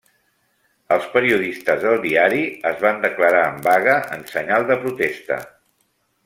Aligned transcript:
Els 0.95 1.03
periodistes 1.17 1.83
del 1.83 2.01
diari 2.05 2.41
es 2.71 2.81
van 2.87 2.99
declarar 3.05 3.45
en 3.51 3.61
vaga 3.69 3.99
en 4.17 4.27
senyal 4.33 4.67
de 4.73 4.79
protesta. 4.87 5.39